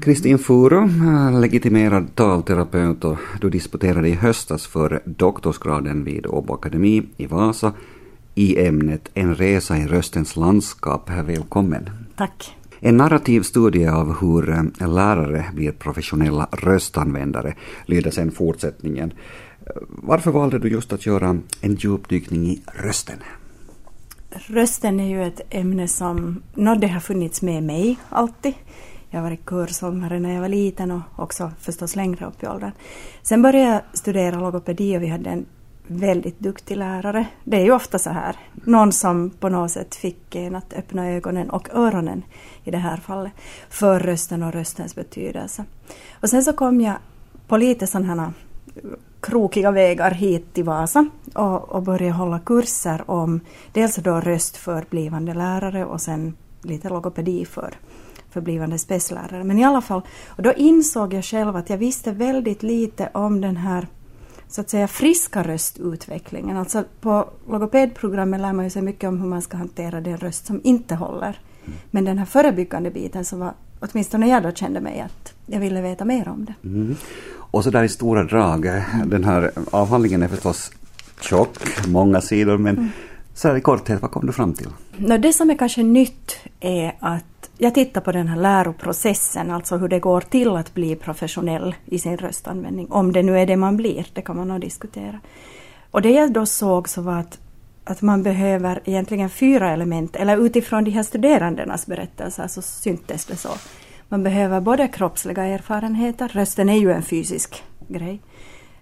Kristin 0.00 0.38
Furo, 0.38 0.88
legitimerad 1.40 2.14
talterapeut 2.14 3.04
och 3.04 3.18
du 3.40 3.50
disputerade 3.50 4.08
i 4.08 4.14
höstas 4.14 4.66
för 4.66 5.02
doktorsgraden 5.04 6.04
vid 6.04 6.26
Åbo 6.26 6.54
Akademi 6.54 7.02
i 7.16 7.26
Vasa 7.26 7.72
i 8.34 8.66
ämnet 8.66 9.10
En 9.14 9.34
resa 9.34 9.78
i 9.78 9.86
röstens 9.86 10.36
landskap. 10.36 11.10
Välkommen. 11.10 11.90
Tack. 12.16 12.56
En 12.80 12.96
narrativ 12.96 13.42
studie 13.42 13.86
av 13.86 14.20
hur 14.20 14.50
eh, 14.50 14.88
lärare 14.88 15.44
blir 15.54 15.72
professionella 15.72 16.48
röstanvändare 16.52 17.54
lyder 17.86 18.10
sen 18.10 18.30
fortsättningen. 18.30 19.12
Varför 19.88 20.30
valde 20.30 20.58
du 20.58 20.68
just 20.68 20.92
att 20.92 21.06
göra 21.06 21.38
en 21.60 21.74
djupdykning 21.74 22.46
i 22.46 22.62
rösten? 22.66 23.18
Rösten 24.30 25.00
är 25.00 25.08
ju 25.08 25.22
ett 25.22 25.40
ämne 25.50 25.88
som, 25.88 26.42
no, 26.54 26.74
det 26.74 26.88
har 26.88 27.00
funnits 27.00 27.42
med 27.42 27.62
mig 27.62 27.98
alltid. 28.08 28.54
Jag 29.10 29.20
har 29.20 29.24
varit 29.24 29.50
körsångare 29.50 30.20
när 30.20 30.34
jag 30.34 30.40
var 30.40 30.48
liten 30.48 30.90
och 30.90 31.00
också 31.16 31.52
förstås 31.60 31.96
längre 31.96 32.26
upp 32.26 32.42
i 32.42 32.46
åldern. 32.46 32.72
Sen 33.22 33.42
började 33.42 33.70
jag 33.72 33.80
studera 33.92 34.40
logopedi 34.40 34.96
och 34.96 35.02
vi 35.02 35.06
hade 35.06 35.30
en 35.30 35.46
väldigt 35.86 36.38
duktig 36.38 36.76
lärare. 36.76 37.26
Det 37.44 37.56
är 37.56 37.64
ju 37.64 37.72
ofta 37.72 37.98
så 37.98 38.10
här. 38.10 38.36
Någon 38.64 38.92
som 38.92 39.30
på 39.30 39.48
något 39.48 39.70
sätt 39.70 39.94
fick 39.94 40.34
en 40.34 40.56
att 40.56 40.72
öppna 40.72 41.10
ögonen 41.10 41.50
och 41.50 41.68
öronen 41.72 42.22
i 42.64 42.70
det 42.70 42.78
här 42.78 42.96
fallet 42.96 43.32
för 43.70 44.00
rösten 44.00 44.42
och 44.42 44.52
röstens 44.52 44.94
betydelse. 44.94 45.64
Och 46.20 46.30
sen 46.30 46.44
så 46.44 46.52
kom 46.52 46.80
jag 46.80 46.96
på 47.46 47.56
lite 47.56 47.86
sådana 47.86 48.32
krokiga 49.20 49.70
vägar 49.70 50.10
hit 50.10 50.54
till 50.54 50.64
Vasa 50.64 51.08
och, 51.34 51.68
och 51.68 51.82
började 51.82 52.12
hålla 52.12 52.38
kurser 52.38 53.10
om 53.10 53.40
dels 53.72 53.96
då 53.96 54.20
röst 54.20 54.56
för 54.56 54.84
blivande 54.90 55.34
lärare 55.34 55.84
och 55.84 56.00
sen 56.00 56.36
lite 56.62 56.88
logopedi 56.88 57.44
för, 57.44 57.74
för 58.30 58.40
blivande 58.40 58.78
spetslärare. 58.78 59.44
Men 59.44 59.58
i 59.58 59.64
alla 59.64 59.80
fall, 59.80 60.02
och 60.28 60.42
då 60.42 60.52
insåg 60.52 61.14
jag 61.14 61.24
själv 61.24 61.56
att 61.56 61.70
jag 61.70 61.78
visste 61.78 62.12
väldigt 62.12 62.62
lite 62.62 63.10
om 63.14 63.40
den 63.40 63.56
här 63.56 63.86
så 64.48 64.60
att 64.60 64.70
säga 64.70 64.88
friska 64.88 65.42
röstutvecklingen. 65.42 66.56
Alltså 66.56 66.84
på 67.00 67.30
logopedprogrammet 67.48 68.40
lär 68.40 68.52
man 68.52 68.70
sig 68.70 68.82
mycket 68.82 69.08
om 69.08 69.20
hur 69.20 69.28
man 69.28 69.42
ska 69.42 69.56
hantera 69.56 70.00
den 70.00 70.16
röst 70.16 70.46
som 70.46 70.60
inte 70.64 70.94
håller. 70.94 71.38
Men 71.90 72.04
den 72.04 72.18
här 72.18 72.26
förebyggande 72.26 72.90
biten 72.90 73.24
så 73.24 73.36
var 73.36 73.52
åtminstone 73.80 74.28
jag 74.28 74.42
då 74.42 74.52
kände 74.52 74.80
mig 74.80 75.00
att 75.00 75.32
jag 75.46 75.60
ville 75.60 75.82
veta 75.82 76.04
mer 76.04 76.28
om 76.28 76.44
det. 76.44 76.68
Mm. 76.68 76.96
Och 77.32 77.64
så 77.64 77.70
där 77.70 77.84
i 77.84 77.88
stora 77.88 78.24
drag, 78.24 78.62
den 79.06 79.24
här 79.24 79.50
avhandlingen 79.70 80.22
är 80.22 80.28
förstås 80.28 80.72
tjock, 81.20 81.58
många 81.88 82.20
sidor, 82.20 82.58
men 82.58 82.76
mm 82.76 82.90
så 83.40 83.48
här 83.48 83.56
i 83.56 83.60
korthet, 83.60 84.02
vad 84.02 84.10
kom 84.10 84.26
du 84.26 84.32
fram 84.32 84.54
till? 84.54 84.68
No, 84.96 85.18
det 85.18 85.32
som 85.32 85.50
är 85.50 85.58
kanske 85.58 85.82
nytt 85.82 86.36
är 86.60 86.96
att 87.00 87.50
jag 87.58 87.74
tittar 87.74 88.00
på 88.00 88.12
den 88.12 88.28
här 88.28 88.36
läroprocessen, 88.36 89.50
alltså 89.50 89.76
hur 89.76 89.88
det 89.88 90.00
går 90.00 90.20
till 90.20 90.56
att 90.56 90.74
bli 90.74 90.96
professionell 90.96 91.74
i 91.86 91.98
sin 91.98 92.16
röstanvändning. 92.16 92.90
Om 92.90 93.12
det 93.12 93.22
nu 93.22 93.38
är 93.38 93.46
det 93.46 93.56
man 93.56 93.76
blir, 93.76 94.06
det 94.12 94.22
kan 94.22 94.36
man 94.36 94.48
nog 94.48 94.60
diskutera. 94.60 95.20
Och 95.90 96.02
det 96.02 96.10
jag 96.10 96.32
då 96.32 96.46
såg 96.46 96.88
så 96.88 97.02
var 97.02 97.18
att, 97.18 97.38
att 97.84 98.02
man 98.02 98.22
behöver 98.22 98.80
egentligen 98.84 99.30
fyra 99.30 99.70
element, 99.70 100.16
eller 100.16 100.36
utifrån 100.36 100.84
de 100.84 100.90
här 100.90 101.02
studerandenas 101.02 101.86
berättelser 101.86 102.46
så 102.46 102.62
syntes 102.62 103.26
det 103.26 103.36
så. 103.36 103.50
Man 104.08 104.22
behöver 104.22 104.60
både 104.60 104.88
kroppsliga 104.88 105.44
erfarenheter, 105.44 106.28
rösten 106.28 106.68
är 106.68 106.78
ju 106.78 106.92
en 106.92 107.02
fysisk 107.02 107.62
grej. 107.88 108.20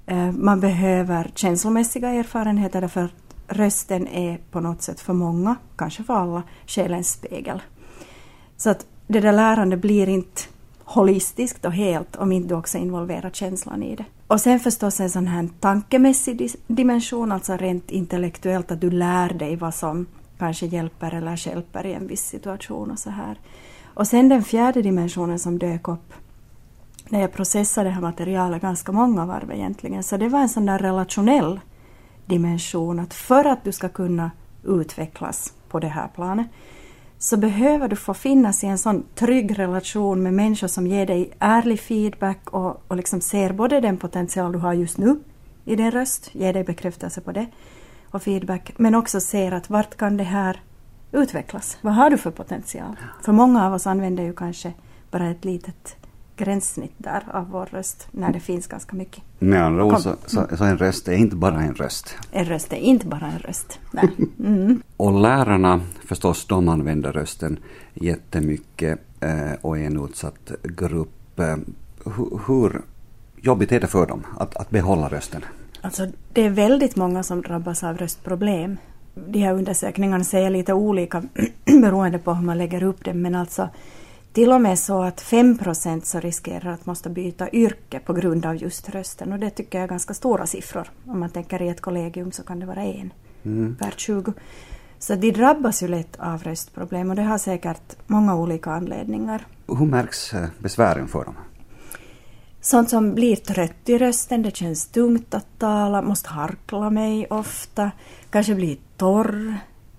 Eh, 0.07 0.33
man 0.33 0.61
behöver 0.61 1.31
känslomässiga 1.35 2.09
erfarenheter 2.09 2.81
därför 2.81 3.09
rösten 3.49 4.09
är 4.09 4.39
på 4.51 4.61
något 4.61 4.83
sätt 4.83 5.01
för 5.01 5.13
många, 5.13 5.57
kanske 5.77 6.05
för 6.05 6.15
alla, 6.15 6.43
själens 6.67 7.13
spegel. 7.13 7.63
Så 8.57 8.71
att 8.71 8.87
det 9.07 9.21
där 9.21 9.33
lärandet 9.33 9.81
blir 9.81 10.09
inte 10.09 10.43
holistiskt 10.85 11.65
och 11.65 11.73
helt 11.73 12.17
om 12.17 12.33
inte 12.33 12.49
du 12.49 12.55
också 12.55 12.79
involverar 12.79 13.31
känslan 13.31 13.83
i 13.83 13.97
det. 13.97 14.05
Och 14.27 14.41
sen 14.41 14.61
förstås 14.61 15.01
en 15.01 15.11
sån 15.11 15.27
här 15.27 15.49
tankemässig 15.61 16.51
dimension, 16.67 17.33
alltså 17.33 17.57
rent 17.57 17.91
intellektuellt 17.91 18.71
att 18.71 18.81
du 18.81 18.91
lär 18.91 19.35
dig 19.35 19.57
vad 19.57 19.75
som 19.75 20.07
kanske 20.39 20.67
hjälper 20.67 21.15
eller 21.15 21.49
hjälper 21.49 21.87
i 21.87 21.93
en 21.93 22.07
viss 22.07 22.25
situation 22.25 22.91
och 22.91 22.99
så 22.99 23.11
här. 23.11 23.39
Och 23.85 24.07
sen 24.07 24.29
den 24.29 24.45
fjärde 24.45 24.83
dimensionen 24.83 25.39
som 25.39 25.59
dök 25.59 25.89
upp 25.89 26.13
när 27.09 27.21
jag 27.21 27.33
processade 27.33 27.89
det 27.89 27.93
här 27.93 28.01
materialet 28.01 28.63
ganska 28.63 28.93
många 28.93 29.27
varv 29.27 29.53
egentligen, 29.53 30.03
så 30.03 30.17
det 30.17 30.29
var 30.29 30.41
en 30.41 30.49
sån 30.49 30.67
där 30.67 30.79
relationell 30.79 31.61
dimension 32.29 33.01
att 33.01 33.15
för 33.15 33.45
att 33.45 33.65
du 33.65 33.73
ska 33.73 33.89
kunna 33.89 34.31
utvecklas 34.65 35.53
på 35.69 35.81
det 35.81 35.89
här 35.89 36.09
planet 36.15 36.47
så 37.19 37.37
behöver 37.37 37.89
du 37.89 37.97
få 37.97 38.15
finnas 38.15 38.65
i 38.65 38.67
en 38.67 38.79
sån 38.79 39.05
trygg 39.15 39.59
relation 39.59 40.23
med 40.23 40.35
människor 40.35 40.69
som 40.69 40.87
ger 40.87 41.07
dig 41.07 41.31
ärlig 41.39 41.81
feedback 41.81 42.51
och, 42.51 42.83
och 42.89 42.97
liksom 42.97 43.21
ser 43.21 43.53
både 43.53 43.81
den 43.81 43.97
potential 43.97 44.53
du 44.53 44.59
har 44.59 44.73
just 44.73 44.99
nu 44.99 45.21
i 45.65 45.77
din 45.77 45.91
röst, 45.91 46.35
ger 46.35 46.53
dig 46.53 46.65
bekräftelse 46.65 47.21
på 47.21 47.33
det 47.33 47.47
och 48.11 48.23
feedback, 48.23 48.73
men 48.77 48.95
också 48.95 49.21
ser 49.21 49.53
att 49.53 49.71
vart 49.71 49.97
kan 49.97 50.17
det 50.17 50.25
här 50.25 50.63
utvecklas? 51.13 51.79
Vad 51.81 51.95
har 51.95 52.11
du 52.11 52.19
för 52.19 52.31
potential? 52.31 52.97
För 53.23 53.33
många 53.33 53.67
av 53.67 53.75
oss 53.75 53.87
använder 53.87 54.25
ju 54.25 54.33
kanske 54.33 54.73
bara 55.11 55.31
ett 55.31 55.45
litet 55.45 55.97
gränssnitt 56.39 56.95
där 56.97 57.23
av 57.33 57.51
vår 57.51 57.67
röst 57.67 58.09
när 58.11 58.33
det 58.33 58.41
finns 58.41 58.67
ganska 58.67 58.97
mycket. 58.97 59.23
Med 59.39 59.65
andra 59.65 59.85
ord 59.85 59.99
så, 59.99 60.15
så, 60.27 60.47
så, 60.57 60.65
en 60.65 60.79
röst 60.79 61.09
är 61.09 61.13
inte 61.13 61.37
bara 61.37 61.63
en 61.63 61.75
röst. 61.75 62.17
En 62.33 62.45
röst 62.45 62.73
är 62.73 62.77
inte 62.77 63.07
bara 63.07 63.27
en 63.27 63.39
röst. 63.39 63.79
Nej. 63.91 64.09
Mm. 64.45 64.83
och 64.97 65.21
lärarna 65.21 65.81
förstås, 66.07 66.47
de 66.47 66.69
använder 66.69 67.13
rösten 67.13 67.59
jättemycket 67.95 69.01
eh, 69.21 69.53
och 69.61 69.79
är 69.79 69.87
en 69.87 70.05
utsatt 70.05 70.53
grupp. 70.63 71.39
Eh, 71.39 71.57
hur, 72.05 72.41
hur 72.47 72.81
jobbigt 73.37 73.73
är 73.73 73.81
det 73.81 73.87
för 73.87 74.07
dem 74.07 74.27
att, 74.39 74.57
att 74.57 74.71
behålla 74.71 75.09
rösten? 75.09 75.45
Alltså, 75.81 76.07
det 76.33 76.43
är 76.43 76.51
väldigt 76.51 76.97
många 76.97 77.23
som 77.23 77.43
drabbas 77.43 77.85
av 77.85 77.97
röstproblem. 77.97 78.77
De 79.15 79.39
här 79.39 79.55
undersökningarna 79.55 80.25
säger 80.25 80.51
lite 80.51 80.73
olika 80.73 81.23
beroende 81.65 82.19
på 82.19 82.35
hur 82.35 82.45
man 82.45 82.59
lägger 82.59 82.83
upp 82.83 83.05
det, 83.05 83.15
men 83.15 83.35
alltså 83.35 83.69
till 84.33 84.53
och 84.53 84.61
med 84.61 84.79
så 84.79 85.03
att 85.03 85.21
5 85.21 85.59
procent 85.59 86.07
så 86.07 86.21
riskerar 86.21 86.73
att 86.73 86.87
måste 86.87 87.11
byta 87.11 87.51
yrke 87.51 87.99
på 87.99 88.13
grund 88.13 88.47
av 88.47 88.57
just 88.57 88.89
rösten 88.89 89.33
och 89.33 89.39
det 89.39 89.51
tycker 89.51 89.79
jag 89.79 89.85
är 89.85 89.89
ganska 89.89 90.15
stora 90.15 90.47
siffror. 90.47 90.91
Om 91.07 91.21
man 91.21 91.31
tänker 91.31 91.63
i 91.63 91.69
ett 91.69 91.81
kollegium 91.81 92.33
så 92.33 92.43
kan 92.43 92.61
det 92.61 92.67
vara 92.67 92.83
en 92.83 93.13
mm. 93.45 93.77
per 93.77 93.95
20. 93.97 94.33
Så 94.99 95.15
de 95.15 95.31
drabbas 95.31 95.83
ju 95.83 95.89
lätt 95.89 96.17
av 96.17 96.43
röstproblem 96.43 97.11
och 97.11 97.17
det 97.17 97.23
har 97.23 97.39
säkert 97.39 97.97
många 98.07 98.37
olika 98.37 98.71
anledningar. 98.71 99.47
Hur 99.67 99.87
märks 99.87 100.35
eh, 100.35 100.49
besvären 100.59 101.09
för 101.09 101.25
dem? 101.25 101.35
Sånt 102.61 102.91
som 102.91 103.15
blir 103.15 103.37
trött 103.37 103.89
i 103.89 103.99
rösten, 103.99 104.43
det 104.43 104.57
känns 104.57 104.89
tungt 104.89 105.35
att 105.35 105.59
tala, 105.59 106.03
måste 106.03 106.29
harkla 106.29 106.91
mig 106.91 107.27
ofta, 107.31 107.91
kanske 108.31 108.55
blir 108.55 108.77
torr, 108.97 109.55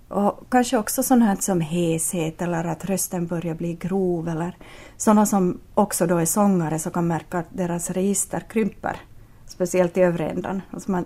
och 0.10 0.46
kanske 0.50 0.78
också 0.78 1.04
sånt 1.04 1.24
här 1.24 1.36
som 1.40 1.62
heshet 1.62 2.42
eller 2.42 2.66
att 2.66 2.86
rösten 2.86 3.28
börjar 3.28 3.56
bli 3.56 3.74
grov 3.74 4.28
eller 4.28 4.58
sådana 4.98 5.26
som 5.26 5.60
också 5.74 6.08
då 6.08 6.18
är 6.18 6.26
sångare 6.26 6.80
så 6.80 6.90
kan 6.90 7.08
märka 7.08 7.38
att 7.38 7.46
deras 7.50 7.90
register 7.90 8.44
krymper. 8.50 8.98
Speciellt 9.48 9.98
i 9.98 10.02
övre 10.02 10.30
ändan. 10.30 10.62
Alltså 10.72 10.92
man, 10.92 11.06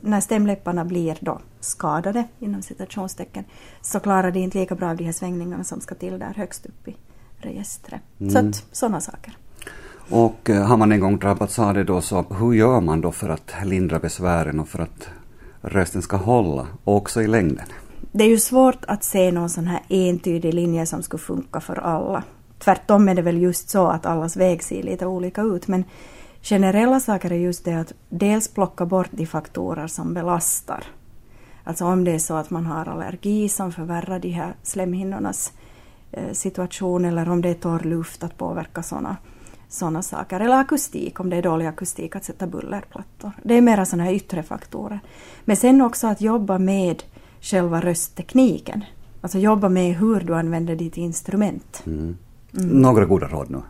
när 0.00 0.20
stämläpparna 0.20 0.84
blir 0.84 1.18
då 1.20 1.40
skadade 1.60 2.24
inom 2.38 2.62
citationstecken 2.62 3.44
så 3.80 4.00
klarar 4.00 4.30
de 4.30 4.40
inte 4.40 4.58
lika 4.58 4.74
bra 4.74 4.90
av 4.90 4.96
de 4.96 5.04
här 5.04 5.12
svängningarna 5.12 5.64
som 5.64 5.80
ska 5.80 5.94
till 5.94 6.18
där 6.18 6.34
högst 6.36 6.66
upp 6.66 6.88
i 6.88 6.96
registret. 7.38 8.00
Mm. 8.20 8.30
Så 8.32 8.38
att 8.38 8.64
sådana 8.72 9.00
saker. 9.00 9.36
Och 10.10 10.50
eh, 10.50 10.66
har 10.66 10.76
man 10.76 10.92
en 10.92 11.00
gång 11.00 11.18
drabbats 11.18 11.58
av 11.58 11.74
det 11.74 11.84
då 11.84 12.00
så 12.00 12.22
hur 12.22 12.52
gör 12.52 12.80
man 12.80 13.00
då 13.00 13.12
för 13.12 13.28
att 13.28 13.54
lindra 13.64 13.98
besvären 13.98 14.60
och 14.60 14.68
för 14.68 14.78
att 14.78 15.08
rösten 15.60 16.02
ska 16.02 16.16
hålla 16.16 16.66
också 16.84 17.22
i 17.22 17.26
längden? 17.26 17.66
Det 18.12 18.24
är 18.24 18.28
ju 18.28 18.38
svårt 18.38 18.84
att 18.88 19.04
se 19.04 19.32
någon 19.32 19.50
sån 19.50 19.66
här 19.66 19.80
entydig 19.88 20.54
linje 20.54 20.86
som 20.86 21.02
skulle 21.02 21.20
funka 21.20 21.60
för 21.60 21.78
alla. 21.78 22.22
Tvärtom 22.58 23.08
är 23.08 23.14
det 23.14 23.22
väl 23.22 23.42
just 23.42 23.70
så 23.70 23.86
att 23.86 24.06
allas 24.06 24.36
väg 24.36 24.62
ser 24.62 24.82
lite 24.82 25.06
olika 25.06 25.42
ut, 25.42 25.68
men 25.68 25.84
generella 26.42 27.00
saker 27.00 27.32
är 27.32 27.36
just 27.36 27.64
det 27.64 27.74
att 27.74 27.92
dels 28.08 28.48
plocka 28.48 28.86
bort 28.86 29.08
de 29.10 29.26
faktorer 29.26 29.86
som 29.86 30.14
belastar. 30.14 30.84
Alltså 31.64 31.84
om 31.84 32.04
det 32.04 32.12
är 32.12 32.18
så 32.18 32.34
att 32.34 32.50
man 32.50 32.66
har 32.66 32.88
allergi 32.88 33.48
som 33.48 33.72
förvärrar 33.72 34.18
de 34.18 34.30
här 34.30 34.54
slemhinnornas 34.62 35.52
eh, 36.12 36.32
situation 36.32 37.04
eller 37.04 37.28
om 37.28 37.42
det 37.42 37.48
är 37.48 37.54
torr 37.54 37.80
luft 37.84 38.22
att 38.24 38.38
påverka 38.38 38.82
sådana 38.82 39.16
såna 39.68 40.02
saker. 40.02 40.40
Eller 40.40 40.60
akustik, 40.60 41.20
om 41.20 41.30
det 41.30 41.36
är 41.36 41.42
dålig 41.42 41.66
akustik 41.66 42.16
att 42.16 42.24
sätta 42.24 42.46
bullerplattor. 42.46 43.32
Det 43.42 43.54
är 43.54 43.60
mera 43.60 43.86
sådana 43.86 44.04
här 44.04 44.12
yttre 44.12 44.42
faktorer. 44.42 45.00
Men 45.44 45.56
sen 45.56 45.80
också 45.80 46.06
att 46.06 46.20
jobba 46.20 46.58
med 46.58 47.02
själva 47.40 47.80
rösttekniken. 47.80 48.84
Alltså 49.20 49.38
jobba 49.38 49.68
med 49.68 49.96
hur 49.96 50.20
du 50.20 50.34
använder 50.34 50.76
ditt 50.76 50.96
instrument. 50.96 51.82
Mm. 51.86 52.16
Mm. 52.56 52.68
Några 52.68 53.04
goda 53.04 53.28
råd 53.28 53.50
nu. 53.50 53.60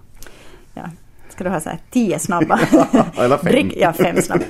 Ja. 0.74 0.90
Ska 1.28 1.44
du 1.44 1.50
ha 1.50 1.60
så 1.60 1.70
här 1.70 1.78
tio 1.90 2.18
snabba? 2.18 2.60
Eller 3.18 3.36
fem. 3.36 3.52
drick, 3.52 3.76
ja, 3.76 3.92
fem 3.92 4.22
snabba. 4.22 4.44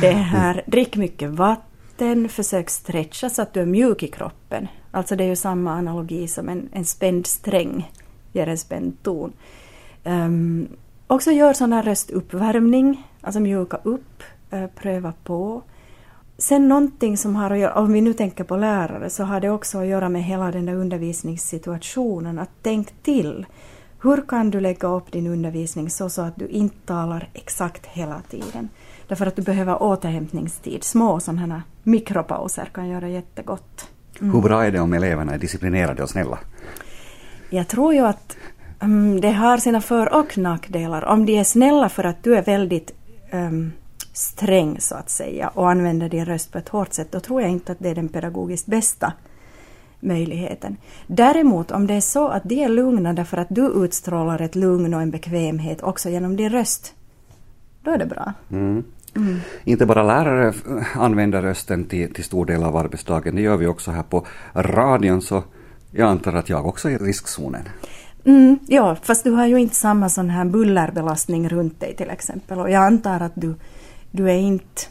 Det 0.00 0.12
här, 0.12 0.62
drick 0.66 0.96
mycket 0.96 1.30
vatten, 1.30 2.28
försök 2.28 2.70
stretcha 2.70 3.30
så 3.30 3.42
att 3.42 3.54
du 3.54 3.60
är 3.60 3.66
mjuk 3.66 4.02
i 4.02 4.08
kroppen. 4.08 4.68
Alltså 4.90 5.16
det 5.16 5.24
är 5.24 5.28
ju 5.28 5.36
samma 5.36 5.72
analogi 5.72 6.28
som 6.28 6.48
en, 6.48 6.68
en 6.72 6.84
spänd 6.84 7.26
sträng 7.26 7.92
ger 8.32 8.46
en 8.46 8.58
spänd 8.58 9.02
ton. 9.02 9.32
Um, 10.04 10.68
också 11.06 11.30
gör 11.30 11.66
här 11.72 11.82
röstuppvärmning, 11.82 13.08
alltså 13.20 13.40
mjuka 13.40 13.76
upp, 13.82 14.22
uh, 14.52 14.66
pröva 14.66 15.12
på. 15.24 15.62
Sen 16.42 16.68
någonting 16.68 17.16
som 17.16 17.36
har 17.36 17.50
att 17.50 17.58
göra, 17.58 17.74
om 17.74 17.92
vi 17.92 18.00
nu 18.00 18.12
tänker 18.12 18.44
på 18.44 18.56
lärare, 18.56 19.10
så 19.10 19.24
har 19.24 19.40
det 19.40 19.50
också 19.50 19.78
att 19.78 19.86
göra 19.86 20.08
med 20.08 20.24
hela 20.24 20.50
den 20.50 20.66
där 20.66 20.74
undervisningssituationen. 20.74 22.38
Att 22.38 22.50
tänk 22.62 23.02
till. 23.02 23.46
Hur 24.02 24.22
kan 24.28 24.50
du 24.50 24.60
lägga 24.60 24.88
upp 24.88 25.12
din 25.12 25.26
undervisning 25.26 25.90
så, 25.90 26.08
så 26.08 26.22
att 26.22 26.36
du 26.36 26.46
inte 26.46 26.76
talar 26.86 27.28
exakt 27.32 27.86
hela 27.86 28.22
tiden? 28.30 28.68
Därför 29.08 29.26
att 29.26 29.36
du 29.36 29.42
behöver 29.42 29.82
återhämtningstid. 29.82 30.84
Små 30.84 31.20
sådana 31.20 31.40
här 31.40 31.62
mikropauser 31.82 32.68
kan 32.74 32.88
göra 32.88 33.08
jättegott. 33.08 33.88
Mm. 34.20 34.34
Hur 34.34 34.42
bra 34.42 34.64
är 34.64 34.70
det 34.70 34.80
om 34.80 34.92
eleverna 34.92 35.34
är 35.34 35.38
disciplinerade 35.38 36.02
och 36.02 36.10
snälla? 36.10 36.38
Jag 37.50 37.68
tror 37.68 37.94
ju 37.94 38.00
att 38.00 38.36
um, 38.80 39.20
det 39.20 39.32
har 39.32 39.58
sina 39.58 39.80
för 39.80 40.14
och 40.14 40.38
nackdelar. 40.38 41.04
Om 41.04 41.26
de 41.26 41.38
är 41.38 41.44
snälla 41.44 41.88
för 41.88 42.04
att 42.04 42.22
du 42.22 42.36
är 42.36 42.42
väldigt 42.42 42.94
um, 43.32 43.72
sträng 44.12 44.80
så 44.80 44.94
att 44.94 45.10
säga 45.10 45.48
och 45.48 45.70
använder 45.70 46.08
din 46.08 46.24
röst 46.24 46.52
på 46.52 46.58
ett 46.58 46.68
hårt 46.68 46.92
sätt, 46.92 47.12
då 47.12 47.20
tror 47.20 47.42
jag 47.42 47.50
inte 47.50 47.72
att 47.72 47.78
det 47.78 47.88
är 47.88 47.94
den 47.94 48.08
pedagogiskt 48.08 48.66
bästa 48.66 49.12
möjligheten. 50.00 50.76
Däremot 51.06 51.70
om 51.70 51.86
det 51.86 51.94
är 51.94 52.00
så 52.00 52.28
att 52.28 52.42
de 52.44 52.64
är 52.64 52.68
lugna 52.68 53.12
därför 53.12 53.36
att 53.36 53.48
du 53.50 53.66
utstrålar 53.84 54.42
ett 54.42 54.54
lugn 54.54 54.94
och 54.94 55.02
en 55.02 55.10
bekvämhet 55.10 55.82
också 55.82 56.08
genom 56.08 56.36
din 56.36 56.50
röst, 56.50 56.94
då 57.82 57.90
är 57.90 57.98
det 57.98 58.06
bra. 58.06 58.32
Mm. 58.50 58.84
Mm. 59.16 59.40
Inte 59.64 59.86
bara 59.86 60.02
lärare 60.02 60.52
använder 60.94 61.42
rösten 61.42 61.84
till, 61.84 62.14
till 62.14 62.24
stor 62.24 62.46
del 62.46 62.62
av 62.62 62.76
arbetsdagen, 62.76 63.36
det 63.36 63.42
gör 63.42 63.56
vi 63.56 63.66
också 63.66 63.90
här 63.90 64.02
på 64.02 64.26
radion, 64.54 65.22
så 65.22 65.42
jag 65.90 66.08
antar 66.08 66.32
att 66.32 66.48
jag 66.48 66.66
också 66.66 66.90
är 66.90 66.92
i 66.92 66.98
riskzonen. 66.98 67.68
Mm, 68.24 68.58
ja, 68.66 68.96
fast 69.02 69.24
du 69.24 69.30
har 69.30 69.46
ju 69.46 69.56
inte 69.56 69.74
samma 69.74 70.08
sån 70.08 70.30
här 70.30 70.44
bullerbelastning 70.44 71.48
runt 71.48 71.80
dig 71.80 71.96
till 71.96 72.10
exempel. 72.10 72.58
Och 72.58 72.70
jag 72.70 72.84
antar 72.84 73.20
att 73.20 73.32
du, 73.34 73.54
du 74.12 74.30
är 74.30 74.36
inte 74.36 74.82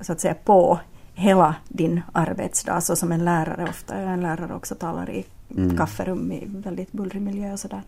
så 0.00 0.12
att 0.12 0.20
säga 0.20 0.34
på 0.34 0.80
hela 1.14 1.54
din 1.68 2.00
arbetsdag 2.12 2.80
så 2.80 2.96
som 2.96 3.12
en 3.12 3.24
lärare 3.24 3.66
ofta 3.70 3.94
är. 3.94 4.06
En 4.06 4.20
lärare 4.20 4.54
också 4.54 4.74
talar 4.74 5.10
i 5.10 5.24
mm. 5.56 5.76
kafferum 5.76 6.32
i 6.32 6.44
väldigt 6.46 6.92
bullrig 6.92 7.22
miljö 7.22 7.52
och 7.52 7.60
sådär. 7.60 7.82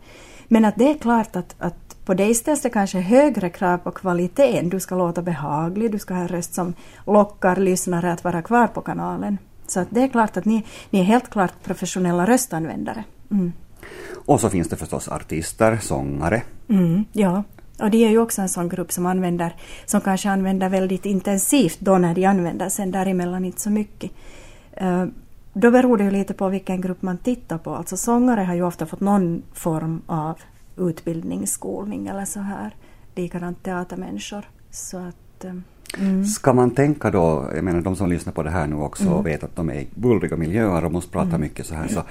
Men 0.49 0.65
att 0.65 0.77
det 0.77 0.91
är 0.91 0.99
klart 0.99 1.37
att, 1.37 1.55
att 1.59 1.97
på 2.05 2.15
dig 2.15 2.35
ställs 2.35 2.63
det 2.63 2.71
kanske 2.71 2.99
högre 2.99 3.51
krav 3.51 3.79
på 3.79 3.91
kvaliteten. 3.91 4.69
Du 4.69 4.81
ska 4.81 4.95
låta 4.95 5.23
behaglig, 5.23 5.93
du 5.93 5.99
ska 5.99 6.15
ha 6.15 6.21
en 6.21 6.29
röst 6.29 6.55
som 6.55 6.75
lockar 7.07 7.57
lyssnare 7.57 8.13
att 8.13 8.25
vara 8.25 8.43
kvar 8.43 8.67
på 8.67 8.81
kanalen. 8.81 9.39
Så 9.67 9.81
att 9.81 9.89
det 9.91 10.03
är 10.03 10.09
klart 10.09 10.37
att 10.37 10.45
ni, 10.45 10.67
ni 10.91 11.01
är 11.01 11.05
helt 11.05 11.31
klart 11.31 11.53
professionella 11.65 12.27
röstanvändare. 12.27 13.05
Mm. 13.31 13.53
Och 14.27 14.41
så 14.41 14.51
finns 14.51 14.69
det 14.69 14.77
förstås 14.77 15.09
artister, 15.09 15.79
sångare. 15.83 16.43
Mm, 16.69 17.05
ja, 17.13 17.43
och 17.79 17.91
det 17.91 18.05
är 18.05 18.11
ju 18.11 18.19
också 18.19 18.43
en 18.43 18.49
sån 18.49 18.69
grupp 18.69 18.93
som 18.93 19.07
använder, 19.07 19.57
som 19.87 20.01
kanske 20.01 20.31
använder 20.31 20.69
väldigt 20.69 21.07
intensivt 21.07 21.81
då 21.81 21.99
när 21.99 22.15
de 22.15 22.25
använder, 22.25 22.69
sen 22.69 22.91
däremellan 22.91 23.45
inte 23.45 23.61
så 23.61 23.71
mycket. 23.71 24.11
Uh, 24.83 25.05
då 25.53 25.71
beror 25.71 25.97
det 25.97 26.05
ju 26.05 26.11
lite 26.11 26.35
på 26.35 26.49
vilken 26.49 26.81
grupp 26.81 27.03
man 27.03 27.19
tittar 27.19 27.59
på. 27.59 27.75
Alltså 27.75 27.97
sångare 27.97 28.41
har 28.41 28.55
ju 28.55 28.63
ofta 28.63 28.87
fått 28.87 29.01
någon 29.01 29.43
form 29.53 30.03
av 30.07 30.39
utbildning, 30.77 31.47
skolning 31.47 32.07
eller 32.07 32.25
så 32.25 32.41
här. 32.41 32.75
Likadant 33.15 33.63
teatermänniskor. 33.63 34.45
Så 34.71 34.97
att, 34.97 35.45
uh, 35.45 35.55
Mm. 35.99 36.25
Ska 36.25 36.53
man 36.53 36.71
tänka 36.71 37.11
då, 37.11 37.51
jag 37.55 37.65
menar 37.65 37.81
de 37.81 37.97
som 37.97 38.11
lyssnar 38.11 38.33
på 38.33 38.43
det 38.43 38.51
här 38.51 38.67
nu 38.67 38.77
också 38.77 39.03
mm. 39.03 39.15
och 39.15 39.27
vet 39.27 39.45
att 39.45 39.57
de 39.57 39.71
är 39.71 39.75
i 39.75 39.89
bullriga 39.95 40.37
miljöer 40.37 40.85
och 40.85 40.93
måste 40.93 41.11
prata 41.11 41.29
mm. 41.29 41.41
mycket 41.41 41.67
så 41.67 41.75
här, 41.75 41.89
så 41.89 42.03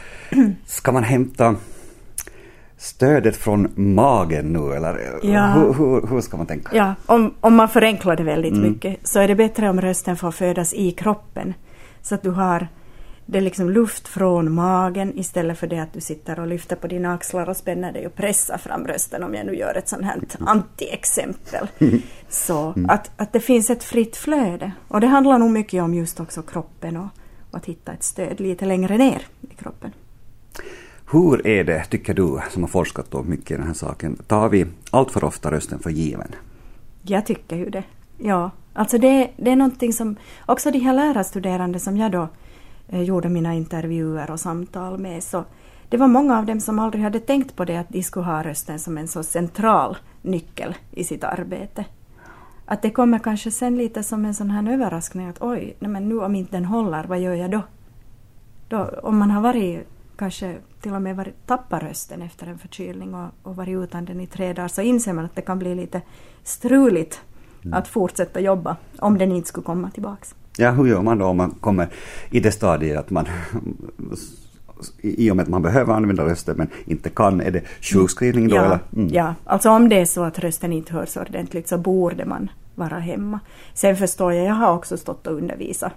ska 0.66 0.92
man 0.92 1.04
hämta 1.04 1.56
stödet 2.82 3.36
från 3.36 3.72
magen 3.76 4.54
nu 4.54 4.74
eller 4.74 5.20
ja. 5.24 5.48
hur, 5.48 5.74
hur, 5.74 6.08
hur, 6.08 6.22
ska 6.22 6.38
man 6.38 6.46
tänka? 6.46 6.70
Ja, 6.74 6.96
om, 7.06 7.34
om 7.40 7.56
man 7.56 7.70
förenklar 7.70 8.16
det 8.16 8.24
väldigt 8.24 8.54
mm. 8.54 8.72
mycket 8.72 9.08
så 9.08 9.20
är 9.20 9.28
det 9.28 9.36
bättre 9.36 9.70
om 9.70 9.82
rösten 9.82 10.18
får 10.18 10.32
födas 10.32 10.74
i 10.74 10.92
kroppen. 10.92 11.54
Så 12.02 12.16
att 12.16 12.22
du 12.22 12.30
har 12.30 12.68
det 13.26 13.38
är 13.38 13.42
liksom 13.42 13.70
luft 13.70 14.08
från 14.08 14.54
magen 14.54 15.20
istället 15.20 15.58
för 15.58 15.68
det 15.68 15.80
att 15.80 15.94
du 15.94 16.02
sitter 16.02 16.40
och 16.40 16.48
lyfter 16.48 16.76
på 16.76 16.88
dina 16.88 17.14
axlar 17.14 17.50
och 17.50 17.58
spänner 17.58 17.92
dig 17.94 18.08
och 18.08 18.16
pressar 18.16 18.58
fram 18.58 18.88
rösten 18.88 19.24
om 19.24 19.36
jag 19.36 19.46
nu 19.46 19.56
gör 19.56 19.76
ett 19.76 19.90
sånt 19.90 20.06
här 20.06 20.20
anti-exempel. 20.40 21.68
Så 22.30 22.74
mm. 22.74 22.90
att, 22.90 23.12
att 23.18 23.34
det 23.34 23.40
finns 23.40 23.70
ett 23.70 23.84
fritt 23.84 24.18
flöde. 24.18 24.72
Och 24.88 25.02
det 25.02 25.08
handlar 25.08 25.40
nog 25.40 25.52
mycket 25.52 25.84
om 25.84 25.94
just 25.94 26.20
också 26.20 26.42
kroppen 26.42 26.98
och, 26.98 27.08
och 27.52 27.58
att 27.58 27.66
hitta 27.66 27.92
ett 27.92 28.04
stöd 28.04 28.40
lite 28.40 28.66
längre 28.66 28.98
ner 28.98 29.22
i 29.42 29.56
kroppen. 29.56 29.92
Hur 31.12 31.48
är 31.48 31.64
det, 31.64 31.86
tycker 31.86 32.14
du, 32.14 32.40
som 32.50 32.64
har 32.64 32.68
forskat 32.68 33.12
då 33.12 33.24
mycket 33.24 33.52
i 33.52 33.54
den 33.54 33.68
här 33.68 33.74
saken, 33.74 34.16
tar 34.16 34.50
vi 34.50 34.66
allt 34.92 35.12
för 35.12 35.24
ofta 35.24 35.52
rösten 35.52 35.80
för 35.80 35.90
given? 35.90 36.36
Jag 37.02 37.26
tycker 37.26 37.56
ju 37.56 37.70
det. 37.70 37.84
Ja, 38.18 38.52
alltså 38.74 38.98
det, 38.98 39.32
det 39.38 39.52
är 39.52 39.56
någonting 39.56 39.94
som 39.94 40.16
också 40.46 40.72
de 40.72 40.80
här 40.80 40.94
lärarstuderande 40.94 41.80
som 41.80 41.98
jag 41.98 42.12
då 42.12 42.28
eh, 42.90 43.02
gjorde 43.02 43.30
mina 43.30 43.54
intervjuer 43.54 44.32
och 44.32 44.40
samtal 44.40 44.98
med, 44.98 45.24
så 45.24 45.44
det 45.90 45.98
var 45.98 46.08
många 46.08 46.38
av 46.38 46.46
dem 46.46 46.60
som 46.60 46.80
aldrig 46.80 47.04
hade 47.04 47.20
tänkt 47.20 47.56
på 47.56 47.66
det 47.66 47.78
att 47.78 47.90
de 47.90 48.04
skulle 48.04 48.26
ha 48.26 48.44
rösten 48.44 48.80
som 48.80 48.98
en 48.98 49.08
så 49.08 49.24
central 49.24 49.98
nyckel 50.22 50.76
i 50.92 51.04
sitt 51.04 51.24
arbete. 51.24 51.86
Att 52.66 52.82
det 52.82 52.90
kommer 52.90 53.20
kanske 53.20 53.52
sen 53.52 53.78
lite 53.78 54.04
som 54.04 54.26
en 54.26 54.34
sån 54.34 54.52
här 54.52 54.74
överraskning 54.74 55.28
att 55.28 55.42
oj, 55.42 55.76
nej 55.80 55.92
men 55.92 56.10
nu 56.10 56.20
om 56.20 56.36
inte 56.36 56.52
den 56.52 56.66
håller, 56.66 57.04
vad 57.04 57.20
gör 57.20 57.34
jag 57.34 57.52
då? 57.52 57.62
då 58.68 58.90
om 59.04 59.18
man 59.18 59.32
har 59.32 59.42
varit 59.42 59.88
kanske 60.22 60.58
till 60.82 60.94
och 60.94 61.02
med 61.02 61.16
varit, 61.16 61.48
tappat 61.48 61.84
rösten 61.84 62.22
efter 62.22 62.48
en 62.48 62.58
förkylning 62.58 63.16
och, 63.16 63.30
och 63.44 63.56
varit 63.56 63.78
utan 63.78 64.06
den 64.06 64.22
i 64.22 64.28
tre 64.28 64.54
dagar 64.54 64.68
så 64.68 64.82
inser 64.82 65.14
man 65.14 65.26
att 65.26 65.36
det 65.36 65.42
kan 65.42 65.60
bli 65.60 65.76
lite 65.76 66.02
struligt 66.44 67.22
mm. 67.64 67.74
att 67.74 67.88
fortsätta 67.88 68.40
jobba 68.40 68.76
om 69.00 69.18
den 69.18 69.32
inte 69.32 69.48
skulle 69.48 69.64
komma 69.64 69.92
tillbaks. 69.92 70.36
Ja, 70.58 70.72
hur 70.72 70.86
gör 70.86 71.02
man 71.02 71.18
då 71.18 71.26
om 71.26 71.38
man 71.38 71.52
kommer 71.52 71.90
i 72.30 72.40
det 72.40 72.52
stadiet 72.52 73.00
att 73.00 73.10
man 73.10 73.26
i 75.02 75.32
och 75.32 75.36
med 75.36 75.44
att 75.44 75.50
man 75.50 75.62
behöver 75.62 75.94
använda 75.94 76.26
rösten 76.26 76.58
men 76.58 76.68
inte 76.86 77.10
kan, 77.10 77.42
är 77.42 77.52
det 77.52 77.64
sjukskrivning 77.82 78.48
då? 78.48 78.56
Ja, 78.56 78.66
eller? 78.66 78.80
Mm. 78.96 79.10
ja, 79.14 79.36
alltså 79.46 79.70
om 79.70 79.90
det 79.90 80.02
är 80.02 80.06
så 80.06 80.24
att 80.24 80.40
rösten 80.40 80.74
inte 80.74 80.94
hörs 80.94 81.18
ordentligt 81.18 81.68
så 81.68 81.78
borde 81.78 82.26
man 82.26 82.50
vara 82.76 83.00
hemma. 83.00 83.40
Sen 83.74 83.96
förstår 83.96 84.34
jag, 84.34 84.46
jag 84.46 84.54
har 84.54 84.74
också 84.74 84.98
stått 84.98 85.28
och 85.28 85.34
undervisat 85.34 85.94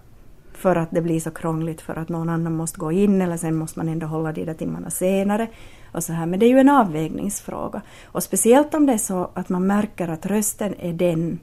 för 0.57 0.77
att 0.77 0.91
det 0.91 1.03
blir 1.03 1.21
så 1.21 1.31
krångligt 1.31 1.81
för 1.81 1.99
att 1.99 2.09
någon 2.09 2.29
annan 2.29 2.57
måste 2.57 2.79
gå 2.79 2.93
in 2.93 3.23
eller 3.23 3.37
sen 3.37 3.55
måste 3.55 3.79
man 3.79 3.89
ändå 3.89 4.07
hålla 4.07 4.33
de 4.33 4.45
där 4.45 4.55
timmarna 4.55 4.91
senare. 4.91 5.49
Och 5.93 6.05
så 6.05 6.13
här. 6.13 6.27
Men 6.27 6.41
det 6.41 6.47
är 6.47 6.51
ju 6.51 6.59
en 6.59 6.69
avvägningsfråga. 6.69 7.83
Och 8.05 8.23
speciellt 8.23 8.75
om 8.75 8.87
det 8.87 8.93
är 8.93 8.99
så 8.99 9.31
att 9.35 9.49
man 9.49 9.67
märker 9.67 10.09
att 10.09 10.27
rösten 10.27 10.75
är 10.79 10.93
den 10.93 11.39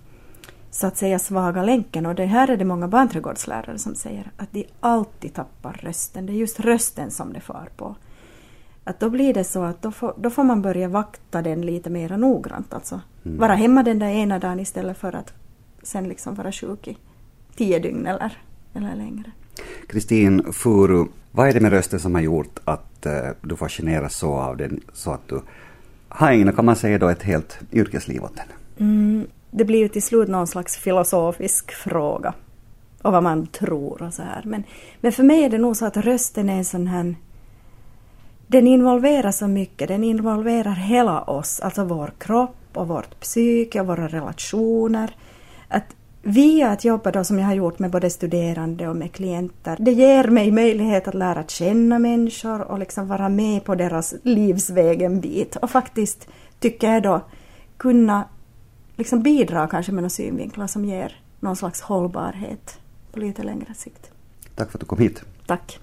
så 0.71 0.87
att 0.87 0.97
säga 0.97 1.19
svaga 1.19 1.63
länken. 1.63 2.05
Och 2.05 2.15
det 2.15 2.25
här 2.25 2.47
är 2.47 2.57
det 2.57 2.65
många 2.65 2.87
barnträdgårdslärare 2.87 3.77
som 3.77 3.95
säger 3.95 4.31
att 4.37 4.51
de 4.51 4.67
alltid 4.79 5.33
tappar 5.33 5.79
rösten. 5.83 6.25
Det 6.25 6.33
är 6.33 6.35
just 6.35 6.59
rösten 6.59 7.11
som 7.11 7.33
det 7.33 7.39
far 7.39 7.69
på. 7.77 7.95
Att 8.83 8.99
då 8.99 9.09
blir 9.09 9.33
det 9.33 9.43
så 9.43 9.63
att 9.63 9.81
då 9.81 9.91
får, 9.91 10.13
då 10.17 10.29
får 10.29 10.43
man 10.43 10.61
börja 10.61 10.87
vakta 10.87 11.41
den 11.41 11.61
lite 11.61 11.89
mer 11.89 12.17
noggrant. 12.17 12.73
Alltså 12.73 13.01
mm. 13.25 13.37
vara 13.37 13.55
hemma 13.55 13.83
den 13.83 13.99
där 13.99 14.07
ena 14.07 14.39
dagen 14.39 14.59
istället 14.59 14.97
för 14.97 15.15
att 15.15 15.33
sen 15.83 16.09
liksom 16.09 16.35
vara 16.35 16.51
sjuk 16.51 16.87
i 16.87 16.97
tio 17.55 17.79
dygn 17.79 18.07
eller 18.07 18.37
eller 18.73 18.95
längre. 18.95 19.31
Kristin 19.87 20.53
Furu, 20.53 21.05
vad 21.31 21.49
är 21.49 21.53
det 21.53 21.59
med 21.59 21.71
rösten 21.71 21.99
som 21.99 22.15
har 22.15 22.21
gjort 22.21 22.59
att 22.63 23.05
uh, 23.05 23.11
du 23.41 23.55
fascineras 23.55 24.15
så 24.15 24.33
av 24.33 24.57
den 24.57 24.81
så 24.93 25.11
att 25.11 25.27
du 25.27 25.41
har 26.09 26.31
ägnat, 26.31 26.55
kan 26.55 26.65
man 26.65 26.75
säga 26.75 26.97
då, 26.97 27.09
ett 27.09 27.23
helt 27.23 27.59
yrkesliv 27.71 28.23
åt 28.23 28.35
den? 28.35 28.45
Mm, 28.87 29.27
det 29.51 29.65
blir 29.65 29.79
ju 29.79 29.87
till 29.87 30.03
slut 30.03 30.29
någon 30.29 30.47
slags 30.47 30.77
filosofisk 30.77 31.71
fråga 31.71 32.33
och 33.01 33.11
vad 33.11 33.23
man 33.23 33.47
tror 33.47 34.01
och 34.01 34.13
så 34.13 34.21
här. 34.21 34.41
Men, 34.45 34.63
men 35.01 35.11
för 35.11 35.23
mig 35.23 35.43
är 35.43 35.49
det 35.49 35.57
nog 35.57 35.77
så 35.77 35.85
att 35.85 35.97
rösten 35.97 36.49
är 36.49 36.57
en 36.57 36.65
sån 36.65 36.87
här 36.87 37.15
den 38.51 38.67
involverar 38.67 39.31
så 39.31 39.47
mycket, 39.47 39.87
den 39.87 40.03
involverar 40.03 40.73
hela 40.73 41.21
oss, 41.21 41.59
alltså 41.59 41.83
vår 41.83 42.13
kropp 42.17 42.57
och 42.73 42.87
vårt 42.87 43.19
psyke 43.19 43.81
och 43.81 43.87
våra 43.87 44.07
relationer. 44.07 45.15
Att 45.67 45.95
via 46.21 46.69
att 46.71 46.85
jobba 46.85 47.11
då 47.11 47.23
som 47.23 47.39
jag 47.39 47.45
har 47.45 47.53
gjort 47.53 47.79
med 47.79 47.91
både 47.91 48.09
studerande 48.09 48.87
och 48.87 48.95
med 48.95 49.11
klienter, 49.11 49.77
det 49.79 49.91
ger 49.91 50.27
mig 50.27 50.51
möjlighet 50.51 51.07
att 51.07 51.13
lära 51.13 51.43
känna 51.43 51.99
människor 51.99 52.61
och 52.61 52.79
liksom 52.79 53.07
vara 53.07 53.29
med 53.29 53.63
på 53.63 53.75
deras 53.75 54.13
livsväg 54.23 55.01
en 55.01 55.21
bit 55.21 55.55
och 55.55 55.71
faktiskt, 55.71 56.27
tycker 56.59 56.93
jag 56.93 57.03
då, 57.03 57.21
kunna 57.77 58.27
liksom 58.95 59.23
bidra 59.23 59.67
kanske 59.67 59.91
med 59.91 60.01
några 60.01 60.09
synvinklar 60.09 60.67
som 60.67 60.85
ger 60.85 61.21
någon 61.39 61.55
slags 61.55 61.81
hållbarhet 61.81 62.79
på 63.11 63.19
lite 63.19 63.43
längre 63.43 63.73
sikt. 63.73 64.11
Tack 64.55 64.71
för 64.71 64.77
att 64.77 64.79
du 64.79 64.85
kom 64.85 64.99
hit. 64.99 65.23
Tack. 65.45 65.79